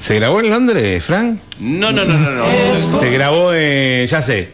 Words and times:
¿Se 0.00 0.14
grabó 0.16 0.40
en 0.40 0.50
Londres, 0.50 1.02
Frank? 1.04 1.38
No, 1.58 1.90
no, 1.92 2.04
no, 2.04 2.14
no, 2.16 2.30
no. 2.30 3.00
Se 3.00 3.10
grabó, 3.10 3.52
en, 3.54 4.06
ya 4.06 4.22
sé, 4.22 4.50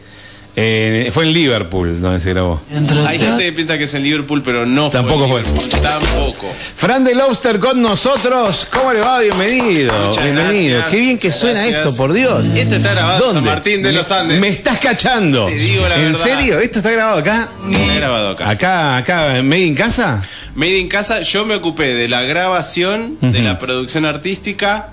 eh, 0.55 1.09
fue 1.13 1.25
en 1.25 1.33
Liverpool 1.33 1.99
donde 2.01 2.19
se 2.19 2.29
grabó. 2.31 2.61
Hay 3.07 3.19
gente 3.19 3.43
que 3.43 3.53
piensa 3.53 3.77
que 3.77 3.83
es 3.83 3.93
en 3.93 4.03
Liverpool, 4.03 4.41
pero 4.43 4.65
no 4.65 4.89
Tampoco 4.89 5.27
fue. 5.27 5.43
fue. 5.43 5.51
en 5.51 5.55
Liverpool. 5.69 5.81
Tampoco. 5.81 6.47
Fran 6.75 7.03
de 7.03 7.13
Lobster 7.15 7.59
con 7.59 7.81
nosotros. 7.81 8.67
¿Cómo 8.71 8.93
le 8.93 9.01
va? 9.01 9.19
Bienvenido. 9.19 9.93
Muchas 10.07 10.23
Bienvenido. 10.23 10.77
gracias. 10.79 10.91
Qué 10.91 10.99
bien 10.99 11.17
que 11.19 11.31
suena 11.33 11.67
esto, 11.67 11.95
por 11.97 12.13
Dios. 12.13 12.47
Esto 12.55 12.75
está 12.75 12.93
grabado 12.93 13.27
en. 13.29 13.33
San 13.33 13.43
Martín 13.43 13.83
de 13.83 13.91
los 13.91 14.11
Andes. 14.11 14.39
Me 14.39 14.47
estás 14.47 14.79
cachando. 14.79 15.45
Te 15.47 15.55
digo 15.55 15.87
la 15.87 15.95
¿En 15.97 16.13
verdad. 16.13 16.19
serio? 16.23 16.59
¿Esto 16.59 16.79
está 16.79 16.91
grabado 16.91 17.17
acá? 17.19 17.49
Está 17.71 17.95
grabado 17.95 18.29
acá. 18.29 18.49
Acá, 18.49 18.97
acá, 18.97 19.37
en 19.37 19.47
Made 19.49 19.61
in 19.65 19.75
Casa. 19.75 20.21
Made 20.55 20.77
in 20.77 20.87
Casa, 20.87 21.21
yo 21.21 21.45
me 21.45 21.55
ocupé 21.55 21.95
de 21.95 22.07
la 22.07 22.21
grabación, 22.23 23.17
de 23.21 23.41
la 23.41 23.57
producción 23.57 24.05
artística, 24.05 24.89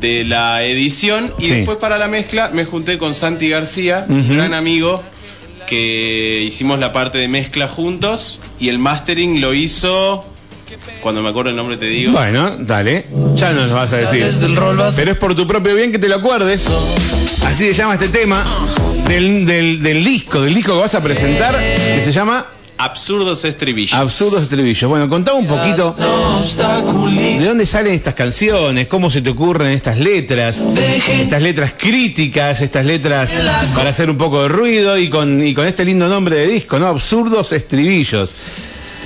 de 0.00 0.24
la 0.24 0.62
edición 0.64 1.32
y 1.38 1.46
Sí. 1.46 1.50
después 1.52 1.78
para 1.78 1.98
la 1.98 2.08
mezcla 2.08 2.50
me 2.52 2.64
junté 2.64 2.98
con 2.98 3.14
Santi 3.14 3.48
García, 3.48 4.04
un 4.08 4.36
gran 4.36 4.54
amigo, 4.54 5.02
que 5.66 6.42
hicimos 6.46 6.78
la 6.78 6.92
parte 6.92 7.18
de 7.18 7.28
mezcla 7.28 7.68
juntos 7.68 8.40
y 8.58 8.68
el 8.68 8.78
mastering 8.78 9.40
lo 9.40 9.54
hizo, 9.54 10.24
cuando 11.00 11.22
me 11.22 11.28
acuerdo 11.28 11.50
el 11.50 11.56
nombre 11.56 11.76
te 11.76 11.86
digo. 11.86 12.12
Bueno, 12.12 12.56
dale. 12.58 13.06
Ya 13.34 13.52
nos 13.52 13.68
lo 13.68 13.74
vas 13.76 13.92
a 13.92 13.98
decir. 13.98 14.26
Pero 14.96 15.10
es 15.12 15.16
por 15.18 15.34
tu 15.34 15.46
propio 15.46 15.74
bien 15.74 15.92
que 15.92 15.98
te 15.98 16.08
lo 16.08 16.16
acuerdes. 16.16 16.66
Así 17.46 17.64
se 17.66 17.74
llama 17.74 17.94
este 17.94 18.08
tema 18.08 18.44
del, 19.06 19.46
del- 19.46 19.82
del 19.82 20.04
disco, 20.04 20.40
del 20.40 20.54
disco 20.54 20.74
que 20.74 20.80
vas 20.80 20.94
a 20.94 21.02
presentar, 21.02 21.56
que 21.58 22.00
se 22.02 22.12
llama 22.12 22.46
Absurdos 22.80 23.44
estribillos. 23.44 23.92
Absurdos 23.92 24.42
Estribillos. 24.42 24.88
Bueno, 24.88 25.06
contame 25.06 25.38
un 25.38 25.46
poquito 25.46 25.94
de 25.94 27.44
dónde 27.44 27.66
salen 27.66 27.92
estas 27.92 28.14
canciones, 28.14 28.88
cómo 28.88 29.10
se 29.10 29.20
te 29.20 29.28
ocurren 29.28 29.72
estas 29.72 29.98
letras, 29.98 30.62
estas 31.10 31.42
letras 31.42 31.74
críticas, 31.76 32.62
estas 32.62 32.86
letras 32.86 33.32
para 33.74 33.90
hacer 33.90 34.08
un 34.08 34.16
poco 34.16 34.44
de 34.44 34.48
ruido 34.48 34.96
y 34.96 35.10
con, 35.10 35.46
y 35.46 35.52
con 35.52 35.66
este 35.66 35.84
lindo 35.84 36.08
nombre 36.08 36.36
de 36.36 36.46
disco, 36.46 36.78
¿no? 36.78 36.86
Absurdos 36.86 37.52
Estribillos. 37.52 38.34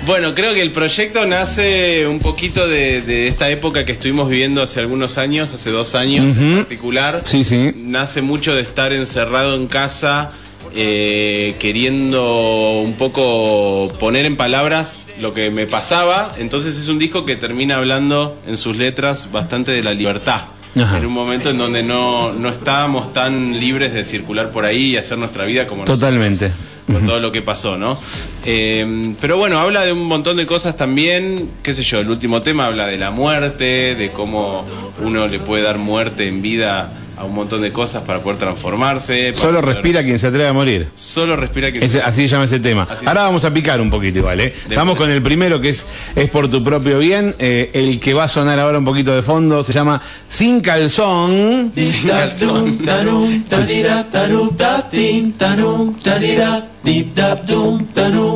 Bueno, 0.07 0.35
creo 0.35 0.55
que 0.55 0.61
el 0.61 0.71
proyecto 0.71 1.25
nace 1.27 2.07
un 2.07 2.21
poquito 2.21 2.69
de, 2.69 3.03
de 3.03 3.27
esta 3.27 3.51
época 3.51 3.85
que 3.85 3.93
estuvimos 3.93 4.29
viviendo 4.29 4.63
hace 4.63 4.79
algunos 4.79 5.19
años, 5.19 5.53
hace 5.53 5.71
dos 5.71 5.95
años 5.95 6.37
en 6.37 6.57
particular. 6.59 7.23
Sí, 7.25 7.43
sí. 7.43 7.73
Nace 7.77 8.21
mucho 8.21 8.55
de 8.55 8.63
estar 8.63 8.93
encerrado 8.93 9.57
en 9.57 9.67
casa, 9.67 10.31
eh, 10.77 11.55
queriendo 11.61 12.81
un 12.81 12.95
poco 12.95 13.93
poner 14.01 14.27
en 14.27 14.37
palabras 14.37 15.07
lo 15.21 15.33
que 15.33 15.51
me 15.51 15.67
pasaba. 15.67 16.35
Entonces 16.39 16.77
es 16.77 16.89
un 16.89 16.99
disco 16.99 17.25
que 17.25 17.37
termina 17.37 17.77
hablando 17.77 18.37
en 18.47 18.57
sus 18.57 18.77
letras 18.77 19.31
bastante 19.31 19.71
de 19.71 19.83
la 19.83 19.95
libertad. 19.95 20.41
Ajá. 20.77 20.99
En 20.99 21.07
un 21.07 21.13
momento 21.13 21.51
en 21.51 21.59
donde 21.59 21.85
no, 21.85 22.33
no 22.33 22.49
estábamos 22.49 23.13
tan 23.13 23.61
libres 23.61 23.93
de 23.93 24.05
circular 24.05 24.51
por 24.51 24.65
ahí 24.65 24.87
y 24.87 24.97
hacer 24.97 25.17
nuestra 25.19 25.45
vida 25.45 25.69
como 25.69 25.83
nosotros 25.83 26.01
Totalmente. 26.01 26.51
con 26.87 27.05
todo 27.05 27.21
lo 27.21 27.31
que 27.31 27.43
pasó, 27.43 27.77
¿no? 27.77 27.97
Eh, 28.45 29.15
pero 29.21 29.37
bueno, 29.37 29.61
habla 29.61 29.85
de 29.85 29.93
un 29.93 30.07
montón 30.07 30.37
de 30.37 30.47
cosas 30.47 30.77
también, 30.77 31.49
qué 31.63 31.75
sé 31.75 31.85
yo, 31.85 32.01
el 32.01 32.11
último 32.11 32.43
tema 32.43 32.67
habla 32.67 32.87
de 32.87 32.99
la 32.99 33.13
muerte, 33.13 33.95
de 33.95 34.11
cómo 34.11 34.67
uno 35.01 35.29
le 35.29 35.39
puede 35.39 35.63
dar 35.63 35.79
muerte 35.79 36.27
en 36.27 36.43
vida 36.43 36.93
a 37.17 37.25
un 37.25 37.35
montón 37.35 37.63
de 37.63 37.73
cosas 37.73 38.03
para 38.03 38.19
poder 38.21 38.39
transformarse. 38.39 39.33
para 39.33 39.41
Solo 39.47 39.61
poder- 39.61 39.75
respira 39.77 40.03
quien 40.03 40.19
se 40.19 40.27
atreve 40.27 40.49
a 40.49 40.53
morir. 40.53 40.89
Solo 40.95 41.37
respira 41.37 41.71
que... 41.71 41.85
Ese- 41.85 42.03
así 42.03 42.23
se 42.23 42.29
llama 42.29 42.45
ese 42.45 42.61
tema. 42.61 42.87
Así 42.91 43.07
Ahora 43.07 43.23
vamos 43.23 43.45
a 43.45 43.53
picar 43.53 43.81
un 43.81 43.91
poquito 43.91 44.19
igual, 44.19 44.41
¿eh? 44.41 44.53
Estamos 44.69 44.97
con 44.97 45.11
el 45.11 45.23
primero 45.23 45.61
que 45.61 45.71
es, 45.71 45.87
es 46.17 46.29
por 46.31 46.49
tu 46.49 46.63
propio 46.63 46.99
bien. 46.99 47.35
eh, 47.39 47.71
el 47.75 48.01
que 48.01 48.15
va 48.15 48.25
a 48.25 48.29
sonar 48.29 48.59
ahora 48.59 48.79
un 48.79 48.85
poquito 48.85 49.15
de 49.15 49.23
fondo 49.23 49.63
se 49.63 49.73
llama 49.73 50.01
Sin 50.29 50.61
Calzón. 50.61 51.73
Sin 51.75 52.09
calzón. 52.09 52.79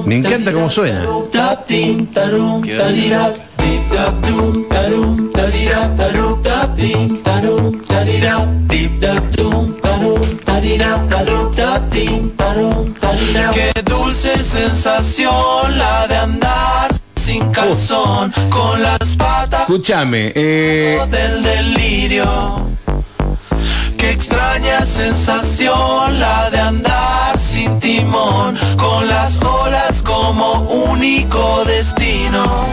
Me 0.06 0.16
encanta 0.16 0.52
cómo 0.52 0.70
suena. 0.70 1.04
Qué 13.52 13.72
dulce 13.82 14.38
sensación 14.38 15.76
la 15.76 16.06
de 16.06 16.16
andar 16.16 16.88
sin 17.16 17.50
calzón 17.50 18.32
con 18.48 18.82
las 18.82 19.16
patas 19.16 19.62
Escúchame, 19.62 20.32
eh, 20.34 21.00
del 21.10 21.42
delirio. 21.42 22.68
Qué 23.98 24.12
extraña 24.12 24.86
sensación 24.86 26.20
la 26.20 26.48
de 26.50 26.60
andar 26.60 27.36
sin 27.36 27.80
timón 27.80 28.56
con 28.76 29.08
las 29.08 29.42
olas 29.42 30.02
como 30.02 30.62
único 30.62 31.64
destino. 31.64 32.66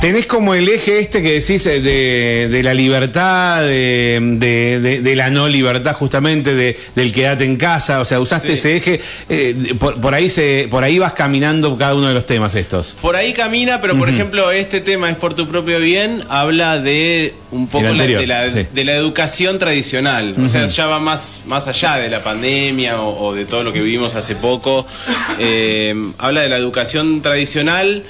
Tenés 0.00 0.26
como 0.26 0.54
el 0.54 0.68
eje 0.68 1.00
este 1.00 1.22
que 1.22 1.32
decís 1.40 1.66
eh, 1.66 1.80
de, 1.80 2.48
de 2.50 2.62
la 2.62 2.74
libertad, 2.74 3.62
de, 3.62 4.18
de- 4.38 4.80
de- 4.80 5.00
de 5.00 5.16
la 5.16 5.30
no 5.30 5.48
libertad 5.48 5.94
justamente, 5.94 6.54
de, 6.54 6.78
del 6.94 7.12
quedate 7.12 7.44
en 7.44 7.56
casa, 7.56 8.00
o 8.00 8.04
sea, 8.04 8.20
usaste 8.20 8.48
Sí. 8.48 8.52
ese 8.54 8.76
eje, 8.76 9.00
eh, 9.28 9.74
por, 9.78 10.00
por 10.00 10.14
ahí 10.14 10.28
se, 10.30 10.68
por 10.70 10.84
ahí 10.84 10.98
vas 10.98 11.14
caminando 11.14 11.76
cada 11.76 11.94
uno 11.94 12.06
de 12.08 12.14
los 12.14 12.26
temas 12.26 12.54
estos. 12.54 12.96
Por 13.00 13.16
ahí 13.16 13.32
camina, 13.32 13.80
pero 13.80 13.96
por 13.98 14.08
ejemplo, 14.08 14.50
este 14.52 14.80
tema 14.80 15.10
es 15.10 15.16
por 15.16 15.34
tu 15.34 15.48
propio 15.48 15.80
bien, 15.80 16.22
habla 16.28 16.78
de 16.78 17.34
un 17.50 17.66
poco 17.66 17.88
la- 17.88 18.06
de, 18.06 18.26
la, 18.26 18.50
sí. 18.50 18.66
de 18.72 18.84
la 18.84 18.94
educación 18.94 19.58
tradicional. 19.58 20.36
O 20.44 20.48
sea, 20.48 20.66
ya 20.66 20.86
va 20.86 20.98
más, 21.00 21.44
más 21.46 21.66
allá 21.68 21.96
de 21.96 22.10
la 22.10 22.22
pandemia 22.22 23.00
o, 23.00 23.28
o 23.28 23.34
de 23.34 23.44
todo 23.44 23.64
lo 23.64 23.72
que 23.72 23.80
vivimos 23.80 24.14
hace 24.14 24.36
poco. 24.36 24.86
Eh, 25.40 25.94
habla 26.18 26.42
de 26.42 26.48
la 26.48 26.56
educación 26.58 27.22
tradicional 27.22 28.04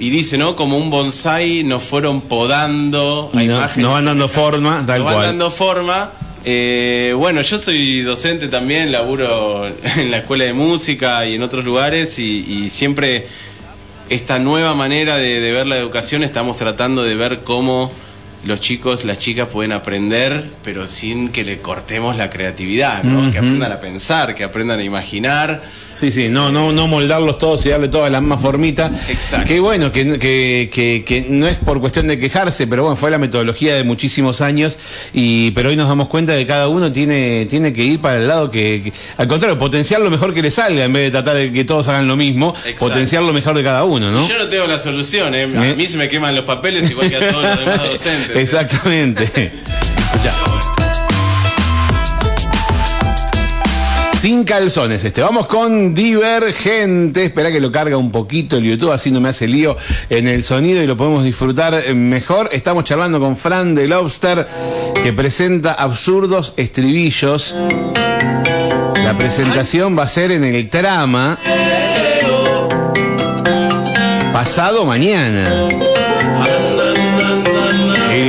y 0.00 0.10
dice, 0.10 0.36
¿no? 0.38 0.56
Como 0.56 0.76
un 0.78 0.90
bonsai 0.90 1.62
nos 1.62 1.84
fueron 1.84 2.22
podando. 2.22 3.30
no- 3.46 3.60
nos 3.82 3.92
van 3.92 4.04
dando 4.06 4.28
forma, 4.28 4.84
tal 4.86 4.98
nos 4.98 5.04
van 5.04 5.14
cual. 5.14 5.26
dando 5.26 5.50
forma. 5.50 6.10
Eh, 6.44 7.12
bueno, 7.16 7.42
yo 7.42 7.58
soy 7.58 8.00
docente 8.00 8.48
también, 8.48 8.90
laburo 8.90 9.66
en 9.96 10.10
la 10.10 10.16
escuela 10.18 10.44
de 10.44 10.54
música 10.54 11.26
y 11.26 11.34
en 11.34 11.42
otros 11.42 11.64
lugares 11.66 12.18
y, 12.18 12.40
y 12.48 12.70
siempre 12.70 13.26
esta 14.08 14.38
nueva 14.38 14.74
manera 14.74 15.18
de, 15.18 15.40
de 15.40 15.52
ver 15.52 15.66
la 15.66 15.76
educación 15.76 16.24
estamos 16.24 16.56
tratando 16.56 17.02
de 17.04 17.14
ver 17.14 17.40
cómo 17.44 17.92
los 18.44 18.60
chicos, 18.60 19.04
las 19.04 19.18
chicas 19.18 19.48
pueden 19.48 19.72
aprender, 19.72 20.44
pero 20.64 20.86
sin 20.86 21.28
que 21.28 21.44
le 21.44 21.58
cortemos 21.58 22.16
la 22.16 22.30
creatividad, 22.30 23.02
¿no? 23.02 23.30
Que 23.30 23.38
aprendan 23.38 23.72
a 23.72 23.80
pensar, 23.80 24.34
que 24.34 24.44
aprendan 24.44 24.78
a 24.80 24.82
imaginar. 24.84 25.62
Sí, 25.92 26.12
sí, 26.12 26.28
no, 26.28 26.52
no, 26.52 26.72
no 26.72 26.86
moldarlos 26.86 27.38
todos 27.38 27.66
y 27.66 27.70
darle 27.70 27.88
toda 27.88 28.08
la 28.08 28.20
misma 28.20 28.38
formita. 28.38 28.90
Exacto. 29.08 29.48
Que 29.48 29.58
bueno, 29.60 29.90
que, 29.92 30.18
que, 30.18 30.70
que, 30.72 31.04
que 31.04 31.26
no 31.28 31.48
es 31.48 31.56
por 31.56 31.80
cuestión 31.80 32.06
de 32.06 32.18
quejarse, 32.18 32.66
pero 32.66 32.82
bueno, 32.82 32.96
fue 32.96 33.10
la 33.10 33.18
metodología 33.18 33.74
de 33.74 33.84
muchísimos 33.84 34.40
años. 34.40 34.78
Y, 35.12 35.50
pero 35.50 35.70
hoy 35.70 35.76
nos 35.76 35.88
damos 35.88 36.08
cuenta 36.08 36.32
de 36.32 36.40
que 36.40 36.46
cada 36.46 36.68
uno 36.68 36.92
tiene, 36.92 37.46
tiene 37.50 37.72
que 37.72 37.82
ir 37.84 37.98
para 38.00 38.18
el 38.18 38.28
lado 38.28 38.50
que, 38.50 38.92
al 39.16 39.26
contrario, 39.26 39.58
potenciar 39.58 40.00
lo 40.00 40.10
mejor 40.10 40.32
que 40.32 40.42
le 40.42 40.50
salga 40.50 40.84
en 40.84 40.92
vez 40.92 41.04
de 41.04 41.10
tratar 41.10 41.34
de 41.36 41.52
que 41.52 41.64
todos 41.64 41.88
hagan 41.88 42.06
lo 42.06 42.16
mismo, 42.16 42.54
Exacto. 42.56 42.88
potenciar 42.88 43.22
lo 43.24 43.32
mejor 43.32 43.56
de 43.56 43.64
cada 43.64 43.84
uno, 43.84 44.10
¿no? 44.10 44.26
Yo 44.26 44.38
no 44.38 44.48
tengo 44.48 44.66
la 44.66 44.78
solución, 44.78 45.34
¿eh? 45.34 45.42
A 45.56 45.68
¿Eh? 45.70 45.74
mí 45.74 45.86
se 45.86 45.98
me 45.98 46.08
queman 46.08 46.34
los 46.36 46.44
papeles 46.44 46.88
igual 46.90 47.10
que 47.10 47.16
a 47.16 47.30
todos 47.30 47.42
los 47.42 47.60
demás 47.60 47.82
docentes. 47.90 48.29
Exactamente. 48.34 49.24
Escuchá. 49.24 50.32
Sin 54.20 54.44
calzones 54.44 55.02
este. 55.02 55.22
Vamos 55.22 55.46
con 55.46 55.94
Divergente. 55.94 57.24
Espera 57.24 57.50
que 57.50 57.58
lo 57.58 57.72
carga 57.72 57.96
un 57.96 58.12
poquito 58.12 58.58
el 58.58 58.64
YouTube, 58.64 58.92
así 58.92 59.10
no 59.10 59.18
me 59.18 59.30
hace 59.30 59.48
lío 59.48 59.78
en 60.10 60.28
el 60.28 60.44
sonido 60.44 60.82
y 60.82 60.86
lo 60.86 60.94
podemos 60.94 61.24
disfrutar 61.24 61.94
mejor. 61.94 62.50
Estamos 62.52 62.84
charlando 62.84 63.18
con 63.18 63.34
Fran 63.34 63.74
de 63.74 63.88
Lobster, 63.88 64.46
que 65.02 65.14
presenta 65.14 65.72
absurdos 65.72 66.52
estribillos. 66.58 67.56
La 69.04 69.16
presentación 69.16 69.98
va 69.98 70.02
a 70.02 70.08
ser 70.08 70.32
en 70.32 70.44
el 70.44 70.68
trama. 70.68 71.38
Pasado 74.34 74.84
mañana. 74.84 75.48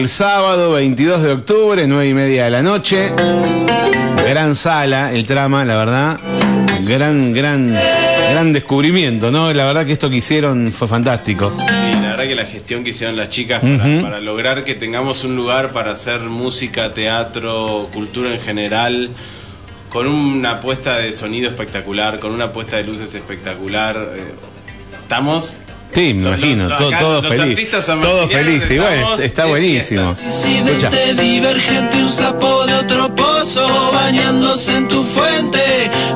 El 0.02 0.10
sábado 0.10 0.72
22 0.72 1.22
de 1.22 1.32
octubre, 1.32 1.86
9 1.86 2.10
y 2.10 2.14
media 2.16 2.46
de 2.46 2.50
la 2.50 2.64
noche. 2.64 3.12
Gran 4.28 4.56
sala, 4.56 5.14
el 5.14 5.28
trama, 5.28 5.64
la 5.64 5.76
verdad. 5.76 6.20
Gran, 6.88 7.32
gran, 7.34 7.72
gran 8.32 8.52
descubrimiento, 8.52 9.30
¿no? 9.30 9.54
La 9.54 9.64
verdad 9.64 9.86
que 9.86 9.92
esto 9.92 10.10
que 10.10 10.16
hicieron 10.16 10.72
fue 10.72 10.88
fantástico. 10.88 11.56
Sí, 11.60 12.02
la 12.02 12.16
verdad 12.16 12.24
que 12.24 12.34
la 12.34 12.46
gestión 12.46 12.84
que 12.84 12.90
hicieron 12.90 13.16
las 13.16 13.30
chicas 13.30 13.62
para, 13.62 14.02
para 14.02 14.20
lograr 14.20 14.64
que 14.64 14.74
tengamos 14.74 15.24
un 15.24 15.36
lugar 15.36 15.72
para 15.72 15.92
hacer 15.92 16.22
música, 16.22 16.96
teatro, 16.96 17.88
cultura 17.94 18.34
en 18.34 18.40
general, 18.40 19.12
con 19.90 20.08
una 20.08 20.62
puesta 20.62 20.98
de 20.98 21.14
sonido 21.14 21.48
espectacular, 21.48 22.18
con 22.18 22.32
una 22.32 22.52
puesta 22.52 22.78
de 22.78 22.86
luces 22.86 23.14
espectacular. 23.14 23.98
eh, 24.16 24.34
estamos 25.04 25.58
Sí, 25.94 26.14
me 26.14 26.30
Los- 26.30 26.38
imagino, 26.40 26.70
los- 26.70 26.78
todo, 26.78 26.88
acá 26.90 27.00
todo 27.00 27.22
los 27.22 27.36
feliz. 27.36 27.70
Todo 28.02 28.28
feliz, 28.28 28.72
y 28.72 28.78
bueno, 28.80 29.16
está 29.18 29.44
de 29.44 29.50
buenísimo. 29.50 30.16
Escucha. 30.26 30.90
Disidente, 30.90 31.14
divergente, 31.22 31.98
un 31.98 32.12
sapo 32.12 32.66
de 32.66 32.74
otro 32.76 33.14
pozo, 33.16 33.92
bañándose 33.92 34.76
en 34.78 34.88
tu 34.88 35.04
fuente. 35.04 35.60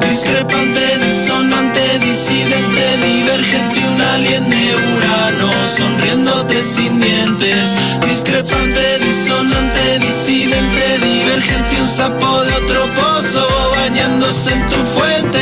Discrepante, 0.10 0.98
disonante, 1.00 2.00
disidente, 2.00 2.98
divergente, 3.06 3.80
un 3.88 4.02
alien 4.02 4.50
de 4.50 4.76
Urano, 4.76 5.52
sonriéndote 5.78 6.64
sin 6.64 7.00
dientes. 7.02 7.76
Discrepante, 8.08 9.00
disonante, 9.00 10.00
disidente, 10.00 10.98
divergente, 11.04 11.82
un 11.82 11.88
sapo 11.88 12.44
de 12.46 12.54
otro 12.54 12.86
pozo, 12.96 13.72
bañándose 13.76 14.54
en 14.54 14.70
tu 14.70 14.78
fuente. 14.96 15.40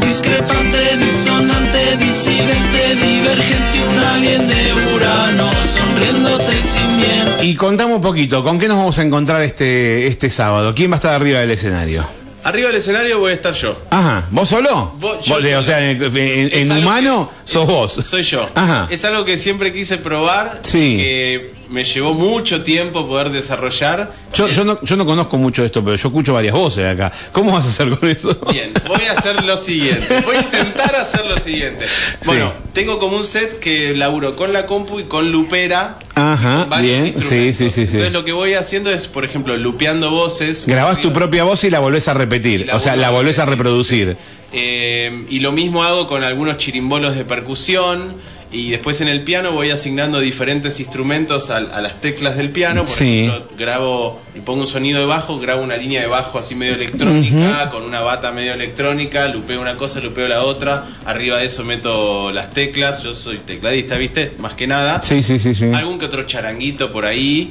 Discrepante, 0.00 0.96
disonante, 0.96 1.96
disidente, 1.98 2.87
divergente, 3.28 3.80
un 3.88 3.98
alien 3.98 4.46
de 4.48 4.74
Urano, 4.94 5.46
sonriéndote 5.76 6.52
sin 6.60 7.00
dientes. 7.00 7.42
Y 7.44 7.54
contamos 7.56 7.96
un 7.96 8.02
poquito, 8.02 8.42
¿con 8.42 8.58
qué 8.58 8.68
nos 8.68 8.76
vamos 8.78 8.98
a 8.98 9.02
encontrar 9.02 9.42
este, 9.42 10.06
este 10.06 10.30
sábado? 10.30 10.74
¿Quién 10.74 10.90
va 10.90 10.94
a 10.94 10.98
estar 10.98 11.14
arriba 11.14 11.40
del 11.40 11.50
escenario? 11.50 12.04
Arriba 12.44 12.68
del 12.68 12.76
escenario 12.78 13.18
voy 13.18 13.32
a 13.32 13.34
estar 13.34 13.52
yo. 13.52 13.76
Ajá, 13.90 14.26
¿vos 14.30 14.48
solo? 14.48 14.94
Vos- 14.98 15.24
yo 15.26 15.34
Vos, 15.34 15.44
O 15.44 15.62
sea, 15.62 15.90
en, 15.90 16.72
humano 16.72 17.30
que- 17.44 17.52
sos 17.52 17.62
es- 17.64 17.68
vos. 17.68 17.92
Soy 17.92 18.22
yo. 18.22 18.48
Ajá. 18.54 18.86
Es 18.90 19.04
algo 19.04 19.24
que 19.24 19.36
siempre 19.36 19.72
quise 19.72 19.98
probar. 19.98 20.60
Sí. 20.62 20.96
Que 20.96 21.52
me 21.70 21.84
llevó 21.84 22.14
mucho 22.14 22.62
tiempo 22.62 23.06
poder 23.06 23.30
desarrollar. 23.30 24.12
Yo, 24.34 24.46
Es- 24.46 24.56
yo, 24.56 24.64
no, 24.64 24.78
yo 24.82 24.96
no 24.96 25.04
conozco 25.06 25.36
mucho 25.36 25.64
esto, 25.64 25.84
pero 25.84 25.96
yo 25.96 26.08
escucho 26.08 26.32
varias 26.34 26.54
voces 26.54 26.86
acá. 26.86 27.12
¿Cómo 27.32 27.52
vas 27.52 27.66
a 27.66 27.68
hacer 27.68 27.90
con 27.90 28.08
eso? 28.08 28.36
Bien, 28.50 28.72
voy 28.86 29.02
a 29.08 29.12
hacer 29.12 29.44
lo 29.44 29.56
siguiente. 29.56 30.20
Voy 30.24 30.36
a 30.36 30.40
intentar 30.40 30.94
hacer 30.96 31.26
lo 31.26 31.38
siguiente. 31.38 31.86
Bueno, 32.24 32.52
tengo 32.72 32.98
como 32.98 33.16
un 33.16 33.26
set 33.26 33.58
que 33.58 33.94
laburo 33.96 34.34
con 34.36 34.52
la 34.52 34.66
compu 34.66 35.00
y 35.00 35.04
con 35.04 35.30
lupera. 35.30 35.98
Ajá, 36.14 36.64
varios 36.68 36.92
bien. 37.00 37.06
instrumentos. 37.08 37.56
Sí, 37.56 37.70
sí, 37.70 37.70
sí. 37.70 37.80
Entonces 37.82 38.12
lo 38.12 38.24
que 38.24 38.32
voy 38.32 38.54
haciendo 38.54 38.90
es, 38.90 39.06
por 39.06 39.24
ejemplo, 39.24 39.56
lupeando 39.56 40.10
voces. 40.10 40.66
Grabás 40.66 41.00
tu 41.00 41.12
propia 41.12 41.44
voz 41.44 41.62
y 41.64 41.70
la 41.70 41.78
volvés 41.80 42.08
a 42.08 42.14
repetir. 42.14 42.68
O 42.72 42.80
sea, 42.80 42.96
la 42.96 43.10
volvés 43.10 43.38
a 43.38 43.44
reproducir. 43.44 44.16
Eh, 44.52 45.26
y 45.28 45.40
lo 45.40 45.52
mismo 45.52 45.84
hago 45.84 46.06
con 46.08 46.24
algunos 46.24 46.56
chirimbolos 46.56 47.14
de 47.14 47.24
percusión. 47.24 48.14
Y 48.50 48.70
después 48.70 48.98
en 49.02 49.08
el 49.08 49.22
piano 49.24 49.52
voy 49.52 49.70
asignando 49.70 50.20
diferentes 50.20 50.80
instrumentos 50.80 51.50
a, 51.50 51.58
a 51.58 51.80
las 51.82 52.00
teclas 52.00 52.34
del 52.38 52.48
piano. 52.48 52.82
Por 52.84 52.90
Sí. 52.96 53.26
ejemplo, 53.26 53.46
grabo, 53.58 54.20
le 54.34 54.40
pongo 54.40 54.62
un 54.62 54.66
sonido 54.66 55.00
de 55.00 55.04
bajo, 55.06 55.38
grabo 55.38 55.62
una 55.62 55.76
línea 55.76 56.00
de 56.00 56.06
bajo 56.06 56.38
así 56.38 56.54
medio 56.54 56.74
electrónica, 56.74 57.68
con 57.68 57.82
una 57.82 58.00
bata 58.00 58.32
medio 58.32 58.54
electrónica, 58.54 59.28
lupeo 59.28 59.60
una 59.60 59.74
cosa, 59.76 60.00
lupeo 60.00 60.28
la 60.28 60.42
otra. 60.44 60.86
Arriba 61.04 61.38
de 61.38 61.44
eso 61.44 61.62
meto 61.62 62.32
las 62.32 62.54
teclas. 62.54 63.02
Yo 63.02 63.12
soy 63.14 63.36
tecladista, 63.36 63.98
¿viste? 63.98 64.32
Más 64.38 64.54
que 64.54 64.66
nada. 64.66 65.02
Sí, 65.02 65.22
sí, 65.22 65.38
sí, 65.38 65.54
sí. 65.54 65.66
Algún 65.74 65.98
que 65.98 66.06
otro 66.06 66.24
charanguito 66.24 66.90
por 66.90 67.04
ahí. 67.04 67.50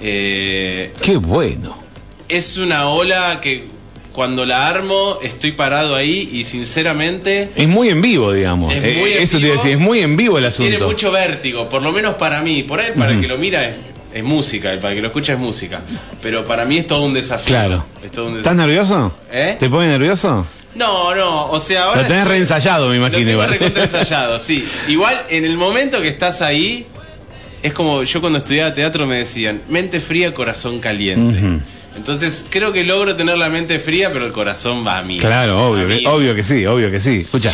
Eh, 0.00 0.92
Qué 1.00 1.16
bueno. 1.18 1.78
es 2.28 2.56
una 2.58 2.88
ola 2.88 3.38
que 3.40 3.66
cuando 4.12 4.44
la 4.44 4.68
armo 4.68 5.18
estoy 5.22 5.52
parado 5.52 5.94
ahí 5.94 6.28
y 6.32 6.44
sinceramente 6.44 7.48
Es 7.56 7.68
muy 7.68 7.88
en 7.88 8.00
vivo, 8.02 8.32
digamos. 8.32 8.72
Es 8.74 8.82
Eh, 8.82 8.96
muy 9.00 9.12
en 9.12 9.22
eso 9.22 9.38
te 9.38 9.44
iba 9.46 9.54
a 9.54 9.56
decir, 9.56 9.72
es 9.72 9.78
muy 9.78 10.00
en 10.00 10.16
vivo 10.16 10.38
el 10.38 10.50
tiene 10.52 10.74
asunto. 10.76 10.86
mucho 10.88 11.10
vértigo, 11.12 11.68
por 11.68 11.82
lo 11.82 11.92
menos 11.92 12.14
para 12.16 12.40
mí. 12.42 12.62
Por 12.62 12.80
ahí 12.80 12.92
para 12.96 13.12
el 13.12 13.20
que 13.20 13.28
lo 13.28 13.38
mira 13.38 13.66
es, 13.68 13.76
es 14.14 14.22
música 14.24 14.74
y 14.74 14.76
para 14.76 14.90
el 14.90 14.96
que 14.96 15.00
lo 15.02 15.08
escucha 15.08 15.32
es 15.32 15.38
música. 15.38 15.80
Pero 16.20 16.44
para 16.44 16.64
mí 16.64 16.78
es 16.78 16.86
todo 16.86 17.04
un 17.04 17.14
desafío. 17.14 17.46
Claro. 17.56 17.86
Es 18.04 18.10
todo 18.12 18.26
un 18.28 18.36
¿Estás 18.38 18.54
desafío. 18.56 18.66
nervioso? 18.66 19.14
¿Eh? 19.32 19.56
¿Te 19.58 19.68
pone 19.70 19.88
nervioso? 19.88 20.46
No, 20.74 21.14
no, 21.14 21.50
o 21.50 21.60
sea, 21.60 21.84
ahora... 21.84 22.02
Lo 22.02 22.08
tenés 22.08 22.26
reensayado, 22.26 22.88
me 22.88 22.94
Lo 22.94 23.00
imagino. 23.06 23.18
tengo 23.18 23.30
igual. 23.32 23.50
recontra 23.50 23.82
ensayado, 23.84 24.38
sí. 24.38 24.66
Igual, 24.88 25.20
en 25.28 25.44
el 25.44 25.56
momento 25.58 26.00
que 26.00 26.08
estás 26.08 26.40
ahí, 26.40 26.86
es 27.62 27.72
como 27.74 28.02
yo 28.04 28.20
cuando 28.22 28.38
estudiaba 28.38 28.72
teatro 28.72 29.06
me 29.06 29.16
decían, 29.18 29.60
mente 29.68 30.00
fría, 30.00 30.32
corazón 30.32 30.80
caliente. 30.80 31.38
Entonces, 31.96 32.46
creo 32.50 32.72
que 32.72 32.84
logro 32.84 33.14
tener 33.16 33.36
la 33.38 33.48
mente 33.48 33.78
fría, 33.78 34.12
pero 34.12 34.26
el 34.26 34.32
corazón 34.32 34.84
va 34.86 34.98
a 34.98 35.02
mí. 35.02 35.18
Claro, 35.18 35.68
obvio, 35.70 35.86
que, 35.88 36.06
obvio 36.06 36.34
que 36.34 36.42
sí, 36.44 36.64
obvio 36.66 36.90
que 36.90 37.00
sí. 37.00 37.20
Escucha. 37.20 37.50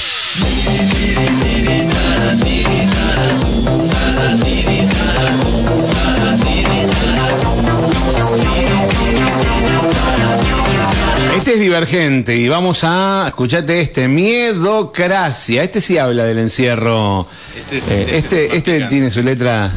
Este 11.36 11.54
es 11.54 11.60
divergente 11.60 12.36
y 12.36 12.48
vamos 12.48 12.80
a, 12.82 13.26
escuchate 13.28 13.80
este, 13.80 14.08
Miedocracia. 14.08 15.62
Este 15.62 15.80
sí 15.80 15.96
habla 15.96 16.24
del 16.24 16.38
encierro. 16.40 17.26
Este 17.56 17.78
es- 17.78 17.90
Eh, 17.90 18.16
este 18.18 18.46
es 18.46 18.54
este 18.54 18.76
este 18.76 18.88
tiene 18.88 19.10
su 19.10 19.22
letra, 19.22 19.70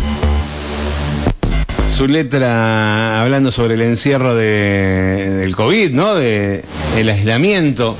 su 2.01 2.07
letra 2.07 3.21
hablando 3.21 3.51
sobre 3.51 3.75
el 3.75 3.81
encierro 3.83 4.33
de, 4.33 5.29
del 5.37 5.55
COVID, 5.55 5.91
¿no? 5.91 6.15
De 6.15 6.63
el 6.97 7.09
aislamiento. 7.09 7.95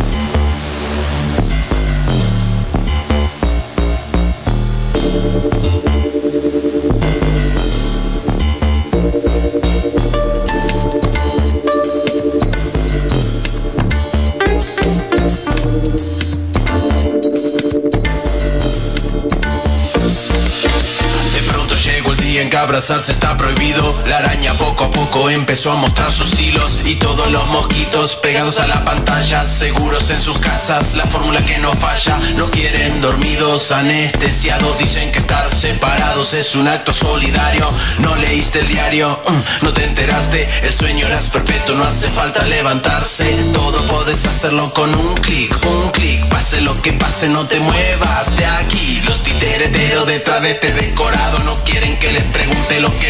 Abrazarse 22.72 23.12
está 23.12 23.36
prohibido. 23.36 23.84
La 24.08 24.20
araña 24.20 24.58
poco 24.58 24.86
a 24.86 24.92
poco 24.92 25.30
empezó 25.30 25.74
a 25.74 25.76
mostrar 25.76 26.10
sus 26.10 26.40
hilos. 26.40 26.80
Y 26.86 26.96
todos 26.96 27.30
los 27.30 27.46
mosquitos 27.48 28.16
pegados 28.16 28.62
a 28.62 28.68
la 28.68 28.86
pantalla, 28.86 29.44
seguros 29.44 30.10
en 30.10 30.22
sus 30.22 30.38
casas. 30.38 30.96
La 30.96 31.04
fórmula 31.04 31.46
que 31.46 31.58
no 31.58 31.74
falla. 31.74 32.18
Los 32.38 32.50
quieren 32.50 33.02
dormidos, 33.02 33.74
anestesiados. 33.74 34.78
Dicen 34.78 35.12
que 35.12 35.20
estar 35.20 35.52
separados 35.54 36.34
es 36.34 36.56
un 36.56 36.70
acto 36.70 36.94
solidario. 36.94 37.68
No 38.00 38.16
leíste 38.16 38.62
el 38.62 38.68
diario, 38.70 39.20
Mm, 39.28 39.66
no 39.66 39.74
te 39.74 39.84
enteraste. 39.84 40.48
El 40.64 40.74
sueño 40.74 41.08
era 41.08 41.20
perpetuo, 41.34 41.76
no 41.76 41.84
hace 41.84 42.08
falta 42.10 42.46
levantarse. 42.46 43.26
Todo 43.52 43.86
podés 43.88 44.26
hacerlo 44.26 44.74
con 44.74 44.96
un 44.96 45.16
clic, 45.16 45.54
un 45.66 45.90
clic. 45.92 46.26
Pase 46.30 46.62
lo 46.62 46.82
que 46.82 46.94
pase, 46.94 47.28
no 47.28 47.44
te 47.46 47.60
muevas 47.60 48.38
de 48.38 48.46
aquí. 48.46 49.02
Los 49.06 49.22
titereteros 49.24 50.08
detrás 50.08 50.42
de 50.42 50.52
este 50.52 50.72
decorado 50.72 51.40
no 51.40 51.54
quieren 51.66 52.00
que 52.00 52.14
les 52.14 52.24
pregunte 52.28 52.61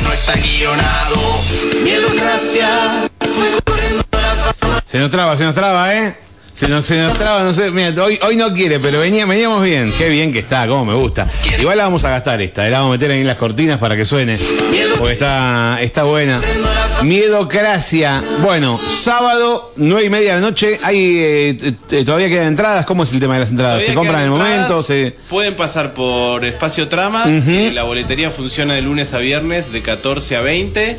no 0.01 0.13
está. 0.13 0.33
Se 4.87 4.99
nos 4.99 5.11
traba, 5.11 5.37
se 5.37 5.43
nos 5.45 5.55
traba, 5.55 5.95
¿eh? 5.95 6.15
Se 6.53 6.67
nos, 6.67 6.85
se 6.85 7.01
nos 7.01 7.17
traba, 7.17 7.43
no 7.43 7.53
sé, 7.53 7.71
mira, 7.71 8.03
hoy, 8.03 8.19
hoy 8.21 8.35
no 8.35 8.53
quiere, 8.53 8.79
pero 8.79 8.99
venía, 8.99 9.25
veníamos 9.25 9.63
bien. 9.63 9.91
Qué 9.97 10.09
bien 10.09 10.31
que 10.31 10.39
está, 10.39 10.67
cómo 10.67 10.85
me 10.85 10.93
gusta. 10.93 11.25
Igual 11.59 11.77
la 11.77 11.85
vamos 11.85 12.03
a 12.05 12.09
gastar 12.11 12.39
esta, 12.41 12.67
la 12.69 12.79
vamos 12.79 12.91
a 12.91 12.97
meter 12.97 13.09
ahí 13.11 13.21
en 13.21 13.27
las 13.27 13.37
cortinas 13.37 13.79
para 13.79 13.95
que 13.95 14.05
suene. 14.05 14.37
Porque 14.99 15.13
está, 15.13 15.79
está 15.81 16.03
buena. 16.03 16.39
Miedocracia. 17.03 18.23
Bueno, 18.41 18.77
sábado, 18.77 19.73
nueve 19.77 20.05
y 20.05 20.09
media 20.09 20.35
de 20.35 20.41
la 20.41 20.47
noche. 20.47 20.77
Hay, 20.83 21.17
eh, 21.19 21.73
todavía 22.05 22.29
quedan 22.29 22.47
entradas. 22.47 22.85
¿Cómo 22.85 23.03
es 23.03 23.13
el 23.13 23.19
tema 23.19 23.35
de 23.35 23.39
las 23.41 23.51
entradas? 23.51 23.73
Todavía 23.75 23.89
¿Se 23.89 23.95
compran 23.95 24.19
en 24.19 24.25
el 24.25 24.31
momento? 24.31 24.83
¿Se... 24.83 25.15
Pueden 25.29 25.55
pasar 25.55 25.93
por 25.93 26.45
Espacio 26.45 26.87
Trama. 26.87 27.23
eh, 27.27 27.71
la 27.73 27.83
boletería 27.83 28.29
funciona 28.29 28.73
de 28.75 28.81
lunes 28.81 29.13
a 29.13 29.19
viernes 29.19 29.71
de 29.71 29.81
14 29.81 30.35
a 30.35 30.41
20. 30.41 30.97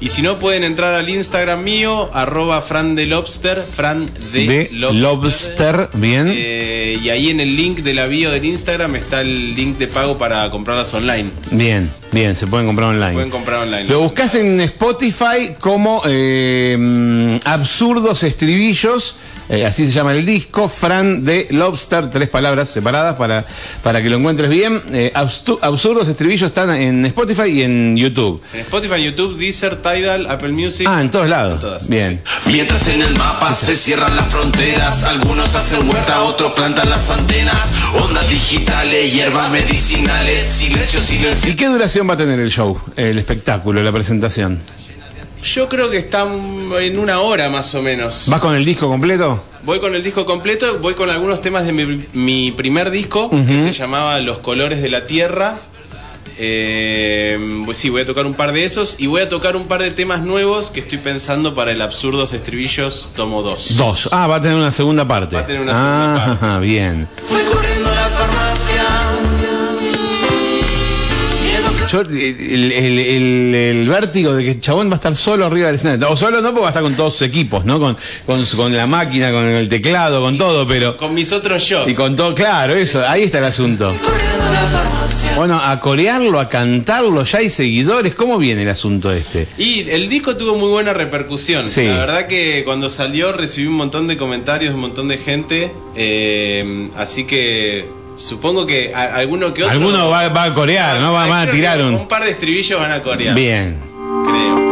Y 0.00 0.10
si 0.10 0.22
no, 0.22 0.36
pueden 0.36 0.62
entrar 0.62 0.94
al 0.94 1.08
Instagram 1.08 1.62
mío, 1.62 2.10
arroba 2.12 2.60
Fran 2.60 2.94
de 2.94 3.06
Lobster, 3.06 3.62
Fran 3.62 4.10
de, 4.32 4.46
De 4.46 4.68
Lobster, 4.72 5.88
bien. 5.94 6.30
Eh, 6.34 6.98
y 7.02 7.08
ahí 7.08 7.30
en 7.30 7.40
el 7.40 7.56
link 7.56 7.78
de 7.78 7.94
la 7.94 8.06
bio 8.06 8.30
del 8.30 8.44
Instagram 8.44 8.96
está 8.96 9.22
el 9.22 9.54
link 9.54 9.78
de 9.78 9.88
pago 9.88 10.18
para 10.18 10.50
comprarlas 10.50 10.92
online. 10.92 11.30
Bien, 11.50 11.90
bien, 12.12 12.36
se 12.36 12.46
pueden 12.46 12.66
comprar 12.66 12.90
online. 12.90 13.14
Pueden 13.14 13.30
comprar 13.30 13.62
online. 13.62 13.84
Lo 13.84 14.00
buscas 14.00 14.34
en 14.34 14.60
Spotify 14.60 15.54
como 15.60 16.02
eh, 16.06 16.76
mm, 16.78 17.36
Absurdos 17.44 18.22
Estribillos, 18.22 19.16
eh, 19.48 19.64
así 19.64 19.86
se 19.86 19.92
llama 19.92 20.12
el 20.12 20.26
disco, 20.26 20.68
Fran 20.68 21.24
de 21.24 21.46
Lobster, 21.50 22.10
tres 22.10 22.28
palabras 22.28 22.68
separadas 22.68 23.16
para, 23.16 23.44
para 23.82 24.02
que 24.02 24.10
lo 24.10 24.16
encuentres 24.16 24.50
bien. 24.50 24.80
Eh, 24.92 25.12
Absurdos 25.14 26.08
Estribillos 26.08 26.48
están 26.48 26.70
en 26.70 27.06
Spotify 27.06 27.48
y 27.48 27.62
en 27.62 27.96
YouTube. 27.96 28.42
En 28.52 28.60
Spotify, 28.60 29.02
YouTube, 29.04 29.36
Deezer, 29.36 29.76
Tidal, 29.76 30.26
Apple 30.28 30.50
Music. 30.52 30.86
Ah, 30.88 31.00
en 31.00 31.10
todos 31.10 31.28
lados. 31.28 31.54
En 31.54 31.60
todas, 31.60 31.88
Bien. 31.88 32.20
Mientras 32.46 32.88
en 32.88 33.02
el 33.02 33.16
mapa 33.16 33.54
se 33.54 33.76
cierran 33.76 34.16
las 34.16 34.26
fronteras, 34.26 35.04
algunos 35.04 35.54
hacen 35.54 35.88
huerta, 35.88 36.22
otros 36.22 36.52
plantan 36.52 36.90
las 36.90 37.08
antenas. 37.10 37.56
Ondas 37.94 38.28
digitales, 38.28 39.12
hierbas 39.12 39.50
medicinales, 39.50 40.42
silencio, 40.42 41.00
silencio. 41.00 41.50
¿Y 41.50 41.54
qué 41.54 41.66
duración 41.66 42.08
va 42.08 42.14
a 42.14 42.16
tener 42.16 42.40
el 42.40 42.50
show, 42.50 42.78
el 42.96 43.18
espectáculo, 43.18 43.82
la 43.82 43.92
presentación? 43.92 44.60
Yo 45.54 45.68
creo 45.68 45.90
que 45.90 45.98
están 45.98 46.70
en 46.80 46.98
una 46.98 47.20
hora 47.20 47.48
más 47.48 47.72
o 47.76 47.82
menos. 47.82 48.24
¿Vas 48.26 48.40
con 48.40 48.56
el 48.56 48.64
disco 48.64 48.88
completo? 48.88 49.40
Voy 49.62 49.78
con 49.78 49.94
el 49.94 50.02
disco 50.02 50.26
completo, 50.26 50.78
voy 50.80 50.94
con 50.94 51.08
algunos 51.08 51.40
temas 51.40 51.64
de 51.64 51.72
mi, 51.72 52.04
mi 52.14 52.50
primer 52.50 52.90
disco, 52.90 53.30
que 53.30 53.60
se 53.60 53.72
llamaba 53.72 54.18
Los 54.20 54.38
colores 54.38 54.82
de 54.82 54.88
la 54.88 55.04
tierra. 55.04 55.56
Eh, 56.38 57.62
pues 57.64 57.78
sí, 57.78 57.88
voy 57.88 58.02
a 58.02 58.06
tocar 58.06 58.26
un 58.26 58.34
par 58.34 58.52
de 58.52 58.64
esos 58.64 58.96
y 58.98 59.06
voy 59.06 59.22
a 59.22 59.28
tocar 59.28 59.56
un 59.56 59.68
par 59.68 59.80
de 59.82 59.90
temas 59.90 60.20
nuevos 60.20 60.68
que 60.68 60.80
estoy 60.80 60.98
pensando 60.98 61.54
para 61.54 61.70
el 61.72 61.80
Absurdos 61.80 62.32
Estribillos 62.32 63.12
Tomo 63.14 63.42
2. 63.42 63.76
Dos. 63.76 64.08
Ah, 64.12 64.26
va 64.26 64.36
a 64.36 64.40
tener 64.40 64.56
una 64.56 64.72
segunda 64.72 65.06
parte. 65.06 65.36
Va 65.36 65.42
a 65.42 65.46
tener 65.46 65.62
una 65.62 65.72
segunda 65.72 66.38
ah, 66.56 66.58
bien. 66.60 67.08
Fui 67.22 67.40
corriendo 67.42 67.88
a 67.88 67.94
la 67.94 68.08
farmacia. 68.08 69.55
Yo, 71.90 72.00
el, 72.00 72.72
el- 72.72 72.98
el- 72.98 73.54
el 73.54 73.88
vértigo 73.88 74.34
de 74.34 74.44
que 74.44 74.50
el 74.52 74.60
chabón 74.60 74.88
va 74.88 74.94
a 74.94 74.96
estar 74.96 75.14
solo 75.16 75.46
arriba 75.46 75.66
del 75.68 75.76
escenario. 75.76 76.10
O 76.10 76.16
solo 76.16 76.40
no, 76.40 76.48
porque 76.48 76.60
va 76.62 76.66
a 76.68 76.70
estar 76.70 76.82
con 76.82 76.94
todos 76.96 77.12
sus 77.14 77.22
equipos, 77.22 77.64
¿no? 77.64 77.78
Con, 77.78 77.96
con, 78.24 78.44
con 78.44 78.76
la 78.76 78.86
máquina, 78.86 79.30
con 79.30 79.44
el 79.44 79.68
teclado, 79.68 80.20
con 80.20 80.36
todo, 80.36 80.66
pero. 80.66 80.96
Con 80.96 81.14
mis 81.14 81.32
otros 81.32 81.62
shows. 81.62 81.90
Y 81.90 81.94
con 81.94 82.16
todo, 82.16 82.34
claro, 82.34 82.74
eso, 82.74 83.06
ahí 83.06 83.22
está 83.22 83.38
el 83.38 83.44
asunto. 83.44 83.94
Bueno, 85.36 85.60
a 85.62 85.78
corearlo, 85.80 86.40
a 86.40 86.48
cantarlo, 86.48 87.22
ya 87.24 87.38
hay 87.38 87.50
seguidores. 87.50 88.14
¿Cómo 88.14 88.38
viene 88.38 88.62
el 88.62 88.68
asunto 88.68 89.12
este? 89.12 89.46
Y 89.58 89.88
el 89.90 90.08
disco 90.08 90.36
tuvo 90.36 90.56
muy 90.56 90.68
buena 90.70 90.92
repercusión. 90.94 91.68
Sí. 91.68 91.84
La 91.84 91.98
verdad 91.98 92.26
que 92.26 92.62
cuando 92.64 92.88
salió 92.88 93.32
recibí 93.32 93.66
un 93.66 93.74
montón 93.74 94.06
de 94.06 94.16
comentarios 94.16 94.70
de 94.70 94.74
un 94.74 94.80
montón 94.80 95.08
de 95.08 95.18
gente. 95.18 95.70
eh, 95.94 96.88
así 96.96 97.24
que 97.24 97.84
supongo 98.16 98.66
que 98.66 98.94
a- 98.94 99.14
alguno 99.16 99.52
que 99.54 99.62
otro. 99.62 99.72
Alguno 99.72 100.08
va, 100.10 100.28
va 100.28 100.44
a 100.44 100.54
corear, 100.54 101.00
¿no? 101.00 101.12
Va, 101.12 101.26
van 101.26 101.48
a 101.48 101.50
tirar 101.50 101.80
un. 101.82 101.94
Un 101.94 102.08
par 102.08 102.24
de 102.24 102.30
estribillos 102.30 102.78
van 102.80 102.92
a 102.92 103.02
corear. 103.02 103.34
Bien. 103.34 103.76
Creo. 104.26 104.66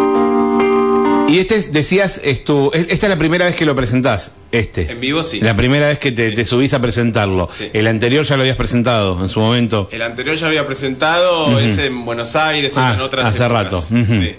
Y 1.28 1.38
este, 1.38 1.56
es- 1.56 1.72
decías, 1.72 2.20
es 2.22 2.44
tu, 2.44 2.70
es- 2.74 2.86
esta 2.90 3.06
es 3.06 3.10
la 3.10 3.16
primera 3.18 3.46
vez 3.46 3.54
que 3.56 3.64
lo 3.64 3.74
presentás, 3.74 4.36
este. 4.52 4.90
En 4.92 5.00
vivo 5.00 5.22
sí. 5.22 5.40
La 5.40 5.56
primera 5.56 5.88
vez 5.88 5.98
que 5.98 6.12
te, 6.12 6.30
te 6.32 6.44
subís 6.44 6.74
a 6.74 6.80
presentarlo. 6.80 7.48
Sí. 7.52 7.70
El 7.72 7.86
anterior 7.86 8.24
ya 8.24 8.36
lo 8.36 8.42
habías 8.42 8.56
presentado 8.56 9.20
en 9.20 9.28
su 9.28 9.40
momento. 9.40 9.88
El 9.90 10.02
anterior 10.02 10.36
ya 10.36 10.42
lo 10.42 10.48
había 10.48 10.66
presentado, 10.66 11.58
ese 11.58 11.86
en 11.86 12.04
Buenos 12.04 12.36
Aires, 12.36 12.74
Ah, 12.76 12.92
en 12.94 13.00
otras 13.00 13.26
hace 13.26 13.44
épocas. 13.44 13.64
rato. 13.64 13.80
Sí. 13.80 14.34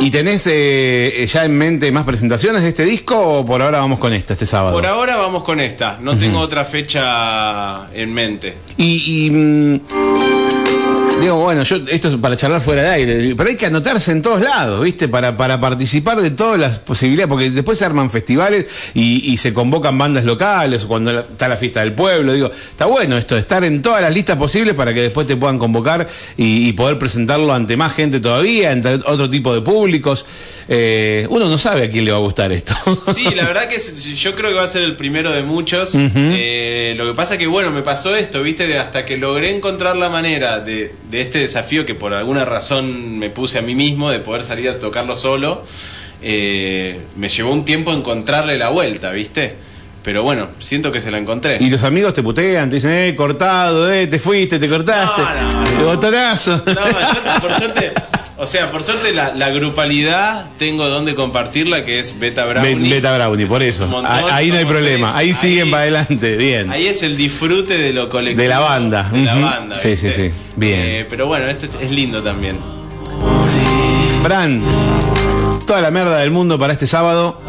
¿Y 0.00 0.10
tenés 0.10 0.46
eh, 0.46 1.26
ya 1.30 1.44
en 1.44 1.56
mente 1.58 1.92
más 1.92 2.04
presentaciones 2.04 2.62
de 2.62 2.70
este 2.70 2.84
disco 2.84 3.18
o 3.18 3.44
por 3.44 3.60
ahora 3.60 3.80
vamos 3.80 3.98
con 3.98 4.14
esta, 4.14 4.32
este 4.32 4.46
sábado? 4.46 4.74
Por 4.74 4.86
ahora 4.86 5.16
vamos 5.16 5.42
con 5.42 5.60
esta. 5.60 5.98
No 6.00 6.16
tengo 6.16 6.38
otra 6.38 6.64
fecha 6.64 7.86
en 7.92 8.14
mente. 8.14 8.56
Y, 8.78 9.26
y, 9.26 9.30
mm, 9.30 10.09
digo, 11.20 11.36
bueno, 11.36 11.62
yo 11.62 11.76
esto 11.88 12.08
es 12.08 12.16
para 12.16 12.36
charlar 12.36 12.60
fuera 12.60 12.82
de 12.82 12.88
aire, 12.88 13.34
pero 13.36 13.48
hay 13.50 13.56
que 13.56 13.66
anotarse 13.66 14.12
en 14.12 14.22
todos 14.22 14.40
lados, 14.40 14.82
¿viste? 14.82 15.08
Para, 15.08 15.36
para 15.36 15.60
participar 15.60 16.20
de 16.20 16.30
todas 16.30 16.58
las 16.58 16.78
posibilidades, 16.78 17.28
porque 17.28 17.50
después 17.50 17.78
se 17.78 17.84
arman 17.84 18.10
festivales 18.10 18.66
y, 18.94 19.32
y 19.32 19.36
se 19.36 19.52
convocan 19.52 19.96
bandas 19.98 20.24
locales, 20.24 20.84
cuando 20.84 21.12
la- 21.12 21.20
está 21.20 21.48
la 21.48 21.56
fiesta 21.56 21.80
del 21.80 21.92
pueblo, 21.92 22.32
digo, 22.32 22.50
está 22.50 22.86
bueno 22.86 23.16
esto, 23.16 23.36
estar 23.36 23.62
en 23.64 23.82
todas 23.82 24.02
las 24.02 24.14
listas 24.14 24.36
posibles 24.36 24.74
para 24.74 24.92
que 24.94 25.02
después 25.02 25.26
te 25.26 25.36
puedan 25.36 25.58
convocar 25.58 26.06
y, 26.36 26.68
y 26.68 26.72
poder 26.72 26.98
presentarlo 26.98 27.52
ante 27.52 27.76
más 27.76 27.94
gente 27.94 28.20
todavía, 28.20 28.70
ante 28.72 28.94
otro 28.94 29.28
tipo 29.30 29.54
de 29.54 29.60
públicos. 29.60 30.24
Eh, 30.72 31.26
uno 31.30 31.48
no 31.48 31.58
sabe 31.58 31.82
a 31.84 31.90
quién 31.90 32.04
le 32.04 32.12
va 32.12 32.18
a 32.18 32.20
gustar 32.20 32.52
esto. 32.52 32.72
Sí, 33.14 33.24
la 33.34 33.44
verdad 33.44 33.68
que 33.68 33.78
yo 34.14 34.34
creo 34.36 34.50
que 34.50 34.56
va 34.56 34.62
a 34.62 34.68
ser 34.68 34.82
el 34.82 34.94
primero 34.96 35.32
de 35.32 35.42
muchos. 35.42 35.94
Eh, 35.94 36.94
lo 36.96 37.06
que 37.06 37.14
pasa 37.14 37.36
que, 37.38 37.46
bueno, 37.46 37.70
me 37.70 37.82
pasó 37.82 38.14
esto, 38.14 38.42
¿viste? 38.42 38.66
De 38.66 38.78
hasta 38.78 39.04
que 39.04 39.16
logré 39.16 39.54
encontrar 39.54 39.96
la 39.96 40.08
manera 40.08 40.60
de, 40.60 40.94
de 41.10 41.20
este 41.20 41.38
desafío 41.38 41.84
que 41.84 41.94
por 41.94 42.14
alguna 42.14 42.44
razón 42.44 43.18
me 43.18 43.30
puse 43.30 43.58
a 43.58 43.62
mí 43.62 43.74
mismo, 43.74 44.10
de 44.10 44.20
poder 44.20 44.44
salir 44.44 44.68
a 44.68 44.78
tocarlo 44.78 45.16
solo, 45.16 45.64
eh, 46.22 47.00
me 47.16 47.28
llevó 47.28 47.52
un 47.52 47.64
tiempo 47.64 47.92
encontrarle 47.92 48.56
la 48.58 48.68
vuelta, 48.68 49.10
¿viste? 49.10 49.56
Pero 50.02 50.22
bueno, 50.22 50.48
siento 50.60 50.90
que 50.90 51.00
se 51.00 51.10
la 51.10 51.18
encontré. 51.18 51.58
Y 51.60 51.68
los 51.68 51.84
amigos 51.84 52.14
te 52.14 52.22
putean, 52.22 52.70
te 52.70 52.76
dicen, 52.76 52.92
eh, 52.92 53.14
cortado, 53.14 53.92
eh, 53.92 54.06
te 54.06 54.18
fuiste, 54.18 54.58
te 54.58 54.68
cortaste. 54.68 55.20
No, 55.20 55.34
no, 55.34 55.62
no. 55.62 55.78
de 55.78 55.84
botonazo. 55.84 56.62
No, 56.66 56.72
yo 56.74 57.40
por 57.40 57.52
suerte, 57.54 57.92
o 58.40 58.46
sea, 58.46 58.70
por 58.70 58.82
suerte 58.82 59.12
la, 59.12 59.34
la 59.34 59.50
grupalidad 59.50 60.46
tengo 60.58 60.88
donde 60.88 61.14
compartirla, 61.14 61.84
que 61.84 62.00
es 62.00 62.18
Beta 62.18 62.44
Brownie. 62.46 62.74
Be- 62.88 62.96
Beta 62.96 63.14
Brownie, 63.16 63.46
por 63.46 63.62
Es 63.62 63.76
eso. 63.76 63.86
montón, 63.86 64.10
Ah, 64.10 64.28
Ahí 64.36 64.50
no 64.50 64.56
hay 64.56 64.64
problema. 64.64 65.16
Ahí 65.16 65.32
siguen 65.32 65.70
para 65.70 65.82
adelante. 65.82 66.36
Bien. 66.36 66.70
Ahí 66.70 66.86
es 66.86 67.02
el 67.02 67.16
disfrute 67.16 67.78
de 67.78 67.92
lo 67.92 68.08
colectivo. 68.08 68.42
De 68.42 68.48
la 68.48 68.58
banda. 68.60 69.08
De 69.12 69.22
la 69.22 69.34
banda. 69.36 69.76
Sí, 69.76 69.88
¿viste? 69.90 70.12
sí, 70.12 70.22
sí. 70.28 70.30
Bien. 70.56 70.80
Eh, 70.80 71.06
pero 71.08 71.26
bueno, 71.26 71.46
esto 71.46 71.66
es- 71.66 71.84
es 71.84 71.90
lindo 71.90 72.22
también. 72.22 72.56
Fran, 74.22 74.62
toda 75.66 75.80
la 75.80 75.90
mierda 75.90 76.18
del 76.18 76.30
mundo 76.30 76.58
para 76.58 76.72
este 76.72 76.86
sábado. 76.86 77.40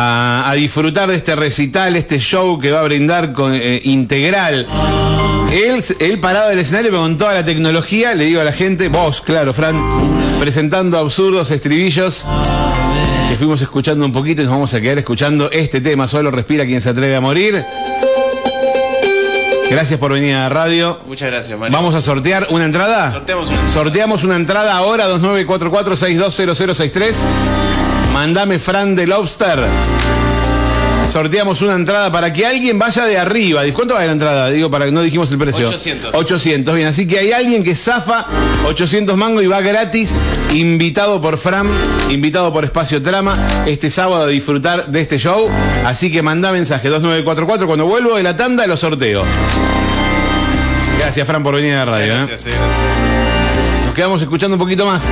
A, 0.00 0.44
a 0.48 0.54
disfrutar 0.54 1.08
de 1.08 1.16
este 1.16 1.34
recital, 1.34 1.96
este 1.96 2.20
show 2.20 2.60
que 2.60 2.70
va 2.70 2.80
a 2.80 2.84
brindar 2.84 3.32
con 3.32 3.52
eh, 3.52 3.80
integral. 3.84 4.66
Él, 5.50 5.82
él 6.00 6.20
parado 6.20 6.50
del 6.50 6.58
escenario, 6.58 6.90
pero 6.90 7.02
con 7.02 7.16
toda 7.16 7.34
la 7.34 7.44
tecnología, 7.44 8.14
le 8.14 8.26
digo 8.26 8.40
a 8.40 8.44
la 8.44 8.52
gente, 8.52 8.88
vos, 8.88 9.22
claro, 9.22 9.54
Fran, 9.54 9.80
presentando 10.38 10.98
absurdos 10.98 11.50
estribillos. 11.50 12.24
Que 13.28 13.34
fuimos 13.34 13.60
escuchando 13.60 14.04
un 14.04 14.12
poquito 14.12 14.42
y 14.42 14.44
nos 14.44 14.52
vamos 14.52 14.72
a 14.74 14.80
quedar 14.80 14.98
escuchando 14.98 15.50
este 15.50 15.80
tema. 15.80 16.06
Solo 16.08 16.30
respira 16.30 16.64
quien 16.64 16.80
se 16.80 16.90
atreve 16.90 17.16
a 17.16 17.20
morir. 17.20 17.64
Gracias 19.70 19.98
por 19.98 20.12
venir 20.12 20.34
a 20.34 20.40
la 20.40 20.48
radio. 20.48 20.98
Muchas 21.06 21.30
gracias, 21.30 21.58
Mario. 21.58 21.76
Vamos 21.76 21.94
a 21.94 22.00
sortear 22.00 22.46
una 22.50 22.64
entrada. 22.64 23.10
Sorteamos 23.10 23.50
una. 23.50 23.66
Sorteamos 23.66 24.24
una 24.24 24.36
entrada 24.36 24.76
ahora, 24.76 25.08
2944-620063. 25.08 27.14
Mandame 28.12 28.58
Fran 28.58 28.96
de 28.96 29.06
Lobster. 29.06 29.58
Sorteamos 31.18 31.62
una 31.62 31.74
entrada 31.74 32.12
para 32.12 32.32
que 32.32 32.46
alguien 32.46 32.78
vaya 32.78 33.04
de 33.04 33.18
arriba. 33.18 33.62
¿Cuánto 33.72 33.94
vale 33.94 34.06
la 34.06 34.12
entrada? 34.12 34.50
Digo, 34.50 34.70
para 34.70 34.84
que 34.84 34.92
no 34.92 35.02
dijimos 35.02 35.28
el 35.32 35.38
precio. 35.38 35.66
800. 35.66 36.14
800, 36.14 36.74
bien. 36.76 36.86
Así 36.86 37.08
que 37.08 37.18
hay 37.18 37.32
alguien 37.32 37.64
que 37.64 37.74
zafa 37.74 38.24
800 38.68 39.16
mango 39.16 39.42
y 39.42 39.48
va 39.48 39.60
gratis, 39.60 40.14
invitado 40.54 41.20
por 41.20 41.36
Fran, 41.36 41.66
invitado 42.08 42.52
por 42.52 42.62
Espacio 42.62 43.02
Trama, 43.02 43.34
este 43.66 43.90
sábado 43.90 44.22
a 44.22 44.28
disfrutar 44.28 44.86
de 44.86 45.00
este 45.00 45.18
show. 45.18 45.44
Así 45.84 46.12
que 46.12 46.22
manda 46.22 46.52
mensaje 46.52 46.88
2944. 46.88 47.66
Cuando 47.66 47.86
vuelvo 47.86 48.14
de 48.14 48.22
la 48.22 48.36
tanda, 48.36 48.64
lo 48.68 48.76
sorteo. 48.76 49.24
Gracias, 51.00 51.26
Fran, 51.26 51.42
por 51.42 51.56
venir 51.56 51.74
a 51.74 51.84
la 51.84 51.92
radio. 51.94 52.14
Gracias, 52.14 52.46
eh, 52.46 52.50
gracias. 52.50 53.86
Nos 53.86 53.94
quedamos 53.96 54.22
escuchando 54.22 54.54
un 54.54 54.60
poquito 54.60 54.86
más. 54.86 55.02